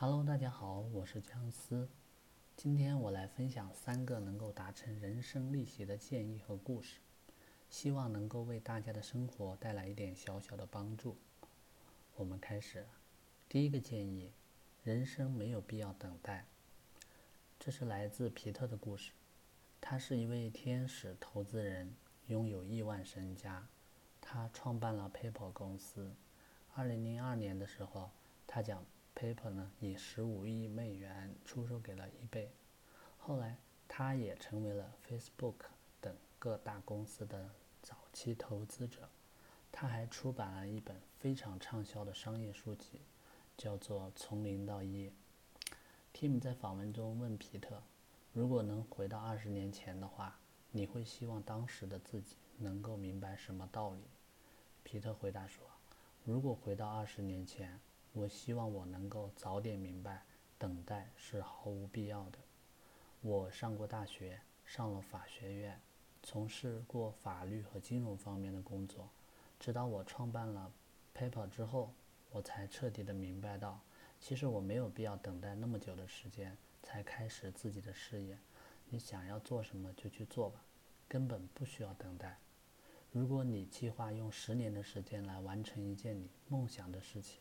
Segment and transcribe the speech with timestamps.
[0.00, 1.88] Hello，大家好，我是姜思。
[2.56, 7.00] 今天我来分享三个能够达成人生逆袭的建议和故事，
[7.68, 11.16] 希望能够为大家的生活带来一点小小的帮助。
[12.14, 12.86] 我们开始，
[13.48, 14.30] 第一个建议：
[14.84, 16.46] 人生没有必要等待。
[17.58, 19.10] 这是来自皮特的故事。
[19.80, 21.92] 他是一位天使投资人，
[22.28, 23.66] 拥有亿万身家。
[24.20, 26.14] 他创办了 PayPal 公司。
[26.76, 28.12] 二零零二年的时候，
[28.46, 28.84] 他讲
[29.18, 32.46] PayPal 呢以十五亿美元出售给了 eBay。
[33.18, 33.58] 后来，
[33.88, 35.54] 他也成为了 Facebook
[36.00, 37.50] 等各大公司的
[37.82, 39.08] 早期投资者。
[39.72, 43.00] 他还出版了一本非常畅销的商业书籍，
[43.56, 45.10] 叫做《从零到一》。
[46.14, 47.82] Tim 在访问中问皮特
[48.32, 50.38] ：“如果能回到二十年前的话，
[50.70, 54.04] 你会希望当时的自己能够明白什么道理？”
[54.84, 55.66] 皮特回答说
[56.24, 57.78] ：“如果回到二十年前，
[58.12, 60.24] 我希望我能够早点明白，
[60.58, 62.38] 等待是毫无必要的。
[63.20, 65.80] 我上过大学，上了法学院，
[66.22, 69.08] 从事过法律和金融方面的工作。
[69.60, 70.72] 直到我创办了
[71.14, 71.92] PayPal 之后，
[72.30, 73.80] 我才彻底的明白到，
[74.20, 78.38] 其实我没有必要等待那么久的时间才开始自己的事业。
[78.88, 80.62] 你想要做什么就去做吧，
[81.08, 82.38] 根本不需要等待。
[83.10, 87.40] 如果你计划用十年的时间来完成一件你梦想的事情，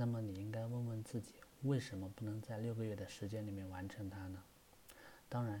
[0.00, 4.40] 那么你应该问问自己，为什么不能在六个月的时间里面完成它呢？
[5.28, 5.60] 当然，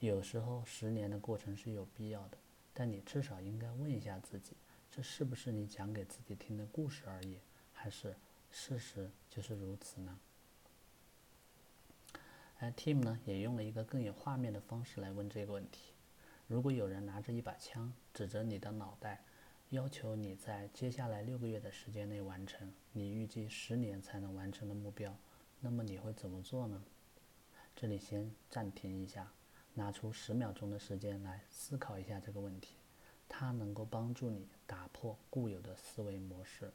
[0.00, 2.36] 有时候十年的过程是有必要的，
[2.74, 4.56] 但你至少应该问一下自己，
[4.90, 7.38] 这是不是你讲给自己听的故事而已，
[7.72, 8.16] 还是
[8.50, 10.18] 事实就是如此呢？
[12.58, 15.92] 而 Tim 呢，也用了一个更有画面的方式来问这个问题。
[16.48, 19.22] 如果有人拿着一把枪指着你的脑袋，
[19.70, 25.16] 要求你在接下来六个月的时间内完成你预计十年才能完成的目标，
[25.60, 26.84] 那么你会怎么做呢？
[27.74, 29.32] 这里先暂停一下，
[29.74, 32.76] 拿出十秒钟的时间来思考一下这个问题，
[33.28, 36.72] 它能够帮助你打破固有的思维模式。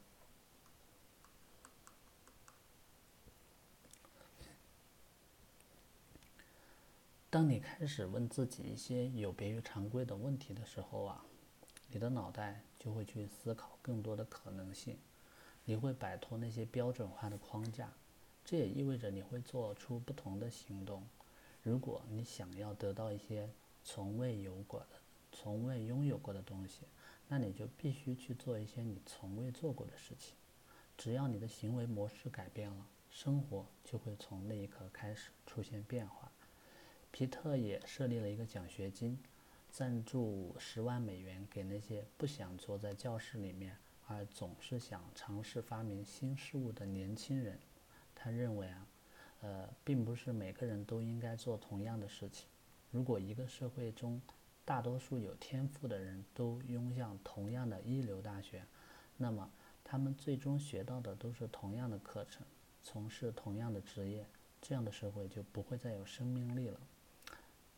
[7.30, 11.24] 当你开始问自己一些有别于常规的问题的时候啊，
[11.94, 14.96] 你的脑袋就会去思考更多的可能性，
[15.66, 17.92] 你会摆脱那些标准化的框架，
[18.42, 21.06] 这也意味着你会做出不同的行动。
[21.62, 23.50] 如果你想要得到一些
[23.84, 24.86] 从未有过的、
[25.32, 26.86] 从未拥有过的东西，
[27.28, 30.34] 那你就必须去做一些你从未做过的事情。
[30.96, 36.32] 只要你的行为模式改变了，生活就会从那一刻开始出现变化。
[37.10, 39.22] 皮特也设立了一个奖学金，
[39.72, 43.74] 赞助十万美元给那些不想坐在教室里面，
[44.06, 47.58] 而总是想尝试发明新事物的年轻人。
[48.14, 48.86] 他认为啊，
[49.40, 52.46] 呃，并不是每个人都应该做同样的事情。
[52.90, 54.20] 如果一个社会中
[54.62, 58.62] 大多数有天赋的人都拥向同样的一流大学，
[59.16, 59.50] 那么
[59.82, 62.46] 他们最终学到的都是同样的课程，
[62.82, 64.26] 从事同样的职业，
[64.60, 66.78] 这样的社会就不会再有生命力了。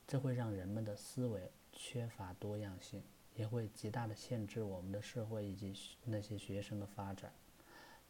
[0.06, 3.02] 这会让人们的思维缺乏多样性，
[3.34, 7.32] 也会极大的限制我们的社会以及那些学生的发展。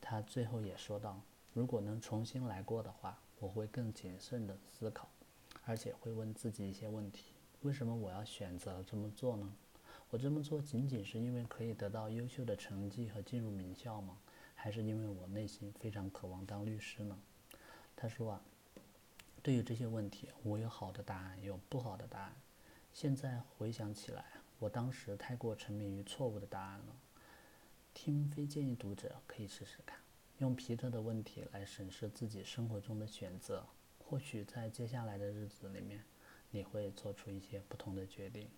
[0.00, 1.22] 他最后也说道
[1.54, 5.08] ：“如果能重新来过的话，我会更谨慎的思考，
[5.64, 9.54] 而且会问自己一些问题：为什么我要选择这么做呢？
[10.10, 14.18] 我这么做仅仅是因为可以得到优秀的成绩和进入名校吗？
[14.56, 17.16] 还是因为我内心非常渴望当律师呢？”
[17.94, 18.42] 他说啊。
[19.44, 22.34] 对于这些问题，我有好的答案，有不好的答案。
[22.94, 24.24] 现在回想起来，
[24.58, 26.96] 我当时太过沉迷于错误的答案了。
[27.92, 29.98] 听非建议读者可以试试看，
[30.38, 33.66] 用皮特的问题来审视自己生活中的选择，
[33.98, 36.02] 或许在接下来的日子里面，
[36.50, 38.48] 你会做出一些不同的决定。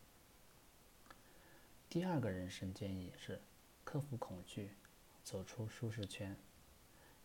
[1.91, 3.41] 第二个人生建议是：
[3.83, 4.71] 克服恐惧，
[5.25, 6.37] 走出舒适圈。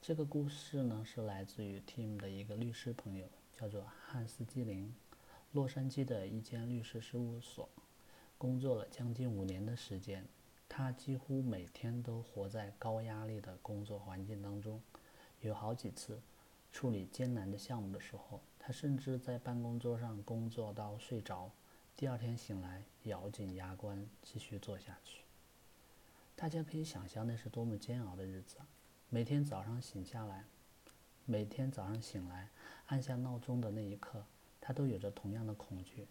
[0.02, 3.30] 这个故事呢，是来自于 Tim 的一个律师朋友。
[3.62, 4.92] 叫做汉斯基林，
[5.52, 7.70] 洛杉矶的一间律师事务所，
[8.36, 10.26] 工作了将近五年的时间。
[10.68, 14.82] 他几乎每天都活在高压力的工作环境当中，
[15.42, 16.20] 有好几次
[16.72, 21.52] 处理艰难的项目的时候，他甚至在办公桌上工作到睡着，
[21.96, 25.22] 第二天醒来咬紧牙关继续做下去。
[26.36, 28.66] 大家可以想象那是多么煎熬的日子啊！
[29.10, 30.46] 每天早上醒下来。
[31.26, 32.50] 每天早上醒来，
[32.88, 34.26] 按下闹钟的那一刻，
[34.60, 36.08] 他都有着同样的恐惧。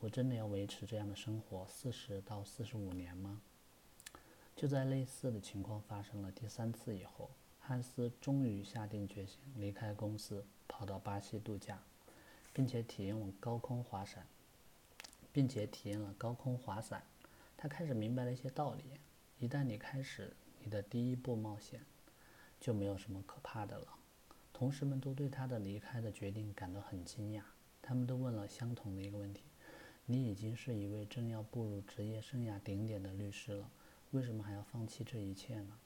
[0.00, 3.40] 我真的要维持这样的生活四十到四十五年吗？
[4.56, 7.30] 就在类似的情况发生了第三次以后，
[7.60, 11.82] 汉斯终于下定决心离开公司，跑到巴西度假，
[12.52, 14.26] 并且体验了高空滑伞，
[15.32, 17.02] 并且体验了高空滑伞。
[17.56, 18.84] 他开始明白了一些道理：
[19.38, 20.32] 一旦你开始
[20.62, 21.80] 你的第一步冒险，
[22.60, 23.86] 就没有什么可怕的了。
[24.54, 27.42] 同事们都对他的离开的决定感到很惊讶，
[27.82, 29.42] 他们都问了相同的一个问题：
[30.06, 33.68] 你已经是一位正要步入职业生涯顶点的律师了，
[34.12, 35.76] 为什么还要放弃这一切呢？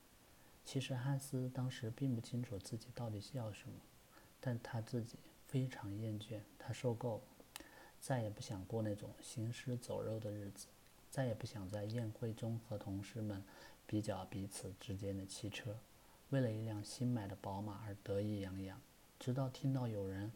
[0.66, 3.80] 其实汉斯当时并不清楚自己到底需要什么，
[4.38, 5.16] 但他自己
[5.46, 7.64] 非常厌倦，他受够了，
[7.98, 10.66] 再也不想过那种行尸走肉的日子，
[11.10, 13.42] 再也不想在宴会中和同事们
[13.86, 15.74] 比较彼此之间的汽车，
[16.30, 18.80] 为了一辆新买的宝马而得意洋洋，
[19.18, 20.30] 直到听到有人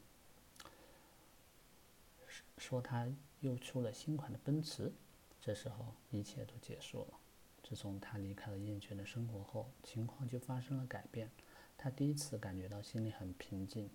[2.57, 3.07] 说他
[3.41, 4.93] 又出了新款的奔驰，
[5.41, 7.19] 这时候一切都结束了。
[7.63, 11.31] 自从他离开了厌倦的生活后，情况就发生了改变。
[11.77, 13.91] 他第一次感觉到心里很平静。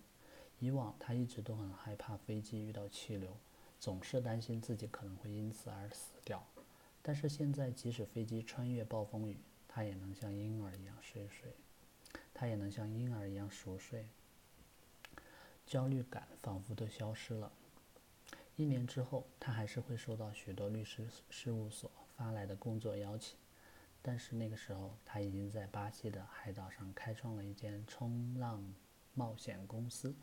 [0.60, 3.36] 以往他一直都很害怕飞机遇到气流，
[3.78, 6.44] 总是担心自己可能会因此而死掉。
[7.00, 11.52] 但是现在，即使飞机穿越暴风雨，他也能像婴儿一样睡睡，
[12.38, 14.06] 他也能像婴儿一样熟睡。
[15.66, 17.50] 焦虑感仿佛都消失了。
[18.54, 23.36] 一年之后，他还是会收到许多律师事务所发来的工作邀请。
[24.00, 28.72] 但是那个时候，他已经在巴西的海岛上开创了一间冲浪
[29.14, 30.14] 冒险公司。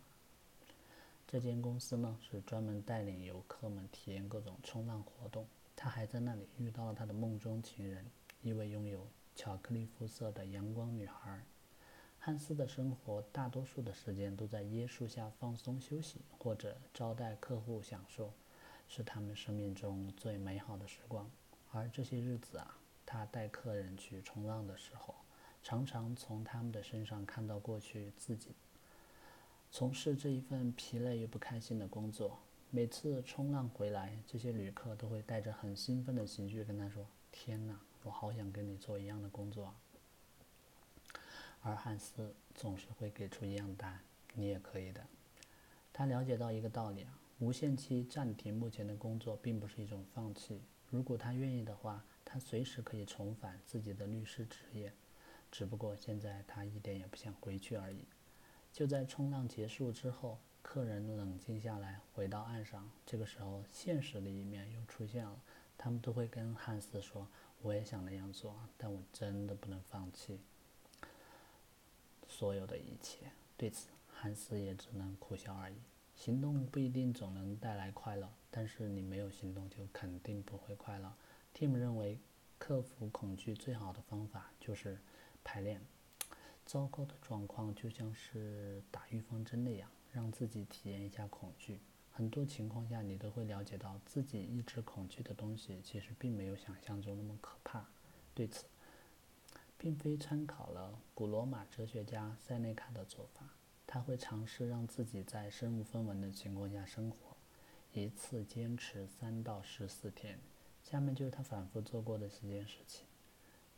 [1.27, 5.45] 这间公司呢，是专门带领游客们体验各种冲浪活动。
[5.75, 8.06] 他还在那里遇到了他的梦中情人，
[8.41, 11.44] 一位拥有巧克力肤色的阳光女孩。
[12.25, 18.33] 汉斯的生活大多数的时间都在椰树下放松休息，或者招待客户享受，
[18.88, 21.30] 是他们生命中最美好的时光。
[21.72, 22.80] 而这些日子啊。
[23.06, 25.13] 他带客人去冲浪的时候，
[25.62, 28.56] 常常从他们的身上看到过去自己
[29.69, 32.39] 从事这一份疲累又不开心的工作。
[32.72, 39.75] 每次冲浪回来，这些旅客都会带着很兴奋的情绪跟他说：“天哪，我好想跟你做一样的工作啊。”
[41.65, 44.00] 而汉斯总是会给出一样答案
[44.33, 45.01] ：“你也可以的。”
[45.91, 50.62] 他了解到一个道理啊，无限期暂停目前的工作并不是一种放弃。
[50.89, 52.06] 如果他愿意的话。
[52.27, 54.91] 他随时可以重返自己的律师职业，
[55.51, 58.03] 只不过现在他一点也不想回去而已。
[58.73, 62.89] 就在冲浪结束之后，客人冷静下来，回到岸上。
[63.06, 65.39] 这个时候，现实的一面又出现了。
[65.77, 67.27] 他们都会跟汉斯说
[67.62, 70.39] ：“我也想那样做，但我真的不能放弃
[72.27, 75.75] 所有的一切。”对此，汉斯也只能苦笑而已。
[76.16, 81.13] 行动不一定总能带来快乐，但是你没有行动，就肯定不会快乐。
[81.54, 82.19] Tim 认为，
[82.57, 84.98] 克服恐惧最好的方法就是
[85.44, 85.81] 排练。
[86.66, 91.80] 糟糕的状况就像是打预防针那样，让自己体验一下恐惧。
[92.12, 97.86] 很多情况下，你都会了解到自己一直恐惧的东西，其实并没有想象中那么可怕。
[98.33, 98.66] 对此，
[99.77, 103.50] 并非参考了古罗马哲学家塞内卡的做法，
[103.86, 107.36] 他会尝试让自己在身无分文的情况下生活，
[107.94, 110.39] 一次坚持三到十四天。
[110.83, 113.06] 下面就是他反复做过的几件事情：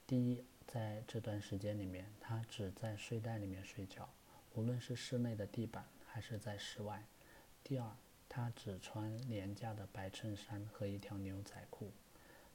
[0.06, 4.10] 第一，在这段时间里面，他只在睡袋里面睡觉，
[4.54, 7.00] 无论是室内的地板还是在室外；
[7.64, 7.90] 第二，
[8.28, 11.88] 他只穿廉价的白衬衫和一条牛仔裤；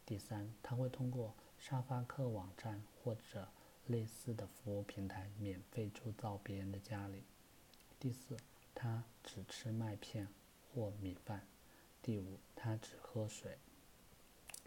[0.04, 3.46] 第三，他会通过沙发客网站或者
[3.86, 7.20] 类似的服务平台免费住到别人的家里；
[8.00, 8.36] 第四，
[8.74, 10.26] 他只吃麦片
[10.74, 11.38] 或米饭；
[12.02, 13.58] 第五，他只喝水。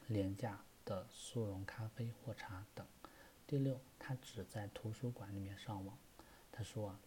[0.08, 2.88] 廉价的速溶咖啡或茶等。
[3.46, 5.98] 第六，他只在图书馆里面上网。
[6.50, 7.00] 他说啊，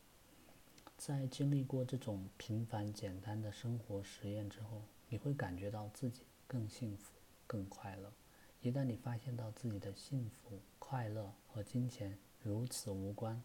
[0.98, 7.14] 在经历过这种平凡简单的生活实验之后，你会感觉到自己更幸福、
[7.46, 8.12] 更快乐。
[8.60, 13.42] 一旦你发现到自己的幸福、快乐和金钱如此无关，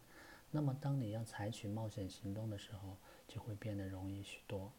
[0.50, 2.96] 那么当你要采取冒险行动的时候，
[3.28, 4.72] 就会变得容易许多。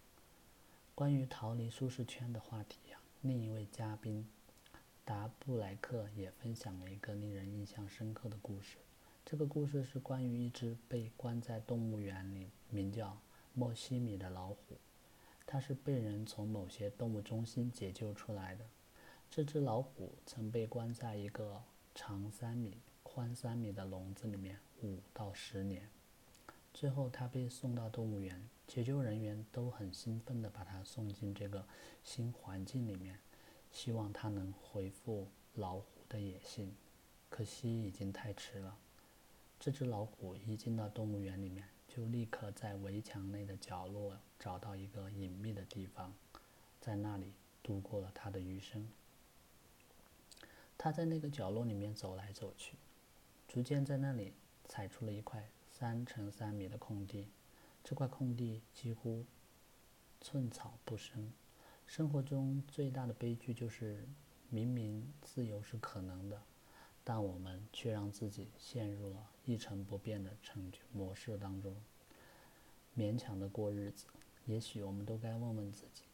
[0.94, 4.28] 关于逃离舒适圈的话题呀，另一位嘉宾。
[5.06, 8.78] 达布莱克也分享了一个令人印象深刻的故事。
[9.24, 13.18] 这个故事是关于一只被关在动物园里、名叫
[13.54, 14.58] 莫西米的老虎。
[15.46, 18.66] 它是被人从某些动物中心解救出来的。
[19.36, 21.62] 这只老虎曾被关在一个
[21.94, 25.90] 长三米、宽三米的笼子里面五到十年。
[26.74, 31.66] 最后，它被送到动物园，解救人员都很兴奋地把它送进这个
[32.02, 33.20] 新环境里面。
[33.74, 36.74] 希望他能恢复老虎的野性，
[37.30, 38.78] 可惜已经太迟了。
[39.60, 46.14] 这只老虎一进到动物园里面，就立刻在围墙内的角落找到一个隐秘的地方，
[46.80, 48.88] 在那里度过了它的余生。
[50.78, 52.76] 他在那个角落里面走来走去，
[53.48, 54.34] 逐渐在那里
[54.66, 57.30] 踩出了一块三乘三米的空地。
[57.84, 59.26] 这块空地几乎
[60.20, 61.32] 寸草不生。
[61.86, 64.08] 生活中最大的悲剧就是，
[64.50, 66.42] 明明自由是可能的，
[67.04, 71.76] 但我们却让自己陷入了一成不变的成就模式当中，
[72.98, 74.08] 勉强的过日子。
[74.46, 76.06] 也许我们都该问问自己，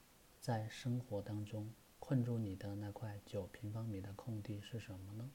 [0.42, 1.70] 在生活当中
[2.02, 5.32] 困住你的那块九平方米的空地是什么呢？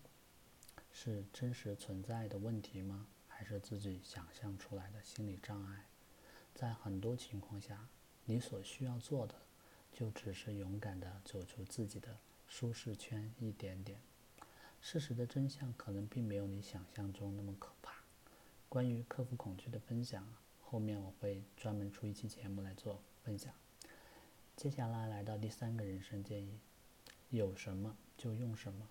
[0.93, 3.07] 是真实存在的问题吗？
[3.29, 5.87] 还是自己想象出来的心理障碍？
[6.55, 7.89] 在很多情况下，
[8.25, 9.35] 你所需要做的。
[9.93, 13.99] 就只是勇敢地走出自己的舒适圈一点点。
[14.79, 17.95] 事实的真相可能并没有你想象中那么可怕。
[18.69, 20.29] 关于克服恐惧的分享，
[20.61, 23.55] 后面我会专门出一期节目来做分享。
[24.57, 26.59] 接下来来到第三个人生建议：
[27.29, 28.89] 有什么就用什么。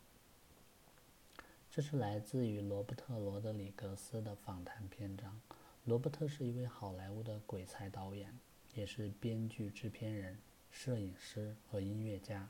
[1.71, 5.41] 这是来自于罗伯特·罗德里格斯的访谈篇章。
[5.83, 8.37] 罗伯特是一位好莱坞的鬼才导演，
[8.75, 10.37] 也是编剧、制片人。
[10.69, 12.47] 摄影师和音乐家，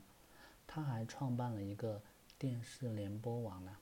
[0.66, 2.02] 他还创办了一个
[2.38, 3.78] 电视联播网呢。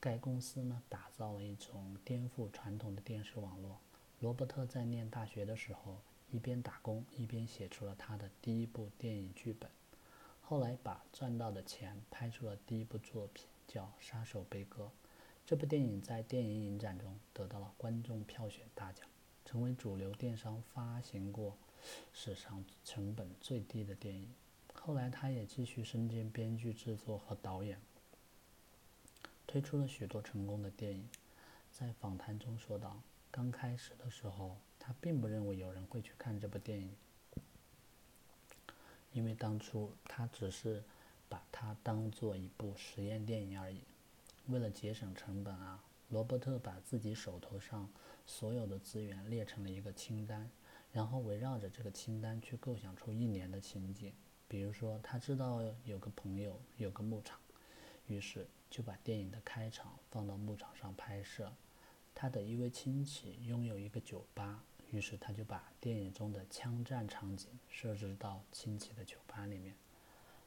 [0.00, 3.78] 该公司呢，打造了一种颠覆传统的电视网络。
[4.18, 5.98] 罗伯特在念大学的时候，
[6.34, 9.70] 一边打工一边写出了他的第一部电影剧本。
[10.42, 14.84] 后来把赚到的钱拍出了第一部作品，叫《杀手悲歌》。
[15.46, 19.06] 这部电影在电影影展中得到了观众票选大奖，
[19.44, 21.56] 成为主流电商发行过。
[22.12, 24.34] 史上成本最低的电影。
[24.72, 27.78] 后来，他也继续身兼编剧、制作和导演，
[29.46, 31.08] 推出了许多成功的电影。
[31.70, 33.00] 在访谈中说道
[33.30, 36.94] ：“刚开始的时候，他并不认为有人会去看这部电影，
[39.12, 40.84] 因为当初他只是
[41.26, 43.80] 把它当做一部实验电影而已。
[44.48, 47.88] 为了节省成本啊，罗伯特把自己手头上
[48.26, 50.50] 所有的资源列成了一个清单。”
[50.92, 54.12] 然后围绕着这个清单去构想出一年的情景，
[54.46, 57.40] 比如说他知道有个朋友有个牧场，
[58.06, 61.50] 于是就把电影的开场放到牧场上拍摄。
[62.14, 69.74] 他的一位亲戚拥有一个酒吧，于是他就把电影中的枪战场景设置到亲戚的酒吧里面。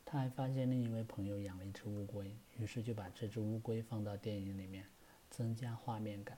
[0.06, 4.86] 他还发现另一位朋友养了一只乌龟，于是就把这只乌龟放到电影里面，
[5.29, 6.38] 增加画面感。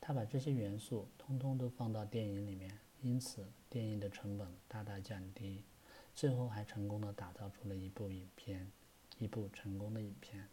[0.00, 2.78] 他把这些元素通通都放到电影里面。
[3.02, 5.62] 因此，电影的成本大大降低，
[6.14, 8.70] 最后还成功的打造出了一部影片，
[9.18, 10.48] 一部成功的影片。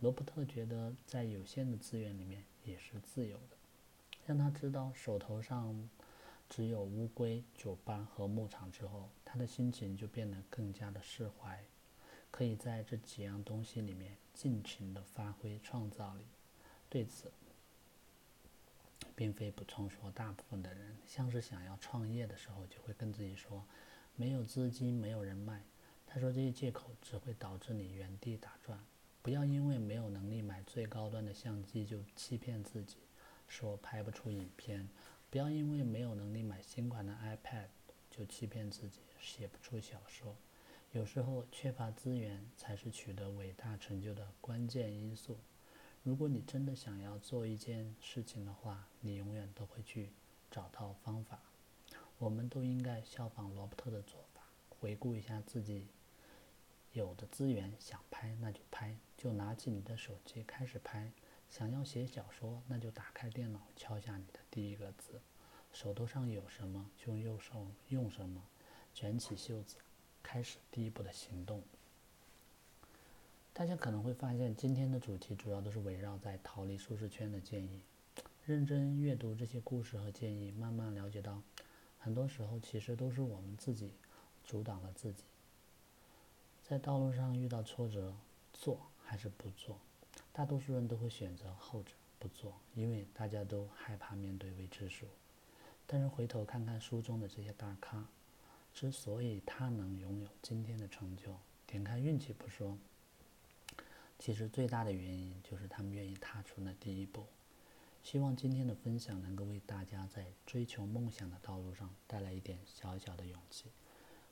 [0.00, 3.57] 罗伯特觉得，在有限的资源里面也是自由的。
[4.28, 5.88] 让他知道手头上
[6.50, 11.64] 只有乌龟、酒吧和牧场之后，他的心情就变得更加的释怀，
[12.30, 16.26] 可以在这几样东西里面尽情的发挥创造力。
[16.90, 17.32] 对此，
[19.16, 23.64] 并非补充说，大部分的人像是想要创业的时候，就会跟自己说，
[24.14, 25.62] 没有资金，没有人脉。
[26.06, 28.78] 他说这些借口只会导致你原地打转。
[29.22, 32.98] 不要因为没有能力买最高端的相机就欺骗自己，
[33.48, 34.86] 说拍不出影片；
[35.30, 37.66] 不要因为没有能力买新款的 iPad
[38.10, 40.36] 就欺骗自己写不出小说。
[40.92, 45.38] 有时候缺乏资源才是取得伟大成就的关键因素。
[46.02, 50.10] 如果你真的想要做一件事情的话，你永远都会去
[50.50, 51.40] 找到方法。
[52.18, 55.86] 我们都应该效仿罗伯特的做法，回顾一下自己
[56.92, 61.12] 有的资源，想拍那就拍，就拿起你的手机开始拍。
[61.50, 65.20] 想要写小说，那就打开电脑，敲下你的第一个字。
[65.72, 68.42] 手头上有什么就用右手用什么，
[68.94, 69.76] 卷起袖子，
[70.22, 71.62] 开始第一步的行动。
[73.52, 77.80] 大家可能会发现，今天的主题主要都是围绕在逃离舒适圈的建议。
[78.46, 81.42] 认真阅读这些故事和建议，慢慢了解到，
[81.98, 83.92] 很多时候其实都是我们自己
[84.44, 85.24] 阻挡了自己。
[86.62, 88.14] 在道路上遇到挫折，
[88.52, 89.78] 做还是不做？
[90.38, 91.90] 大多数人都会选择后者，
[92.20, 95.04] 不做，因为大家都害怕面对未知数。
[95.84, 98.06] 但是回头看看书中的这些大咖，
[98.72, 102.78] 之所以他能拥有今天的成就，点开运气不说。
[104.16, 107.26] 其实最大的原因就是他们愿意踏出那第一步。
[108.04, 113.64] 希望今天的分享能够为大家在追求梦想的道路上带来一点小小的勇气。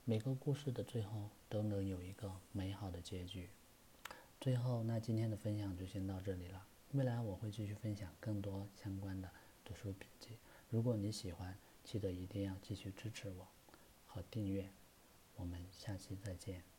[0.05, 3.51] 每个故事的最后都能有一个美好的结局。
[4.41, 6.67] 最后，那今天的分享就先到这里了。
[6.93, 9.29] 未来我会继续分享更多相关的
[9.65, 10.39] 读书笔记。
[10.71, 13.49] 如果你喜欢，记得一定要继续支持我
[14.07, 14.71] 和订阅。
[15.35, 16.76] 我们下期再见。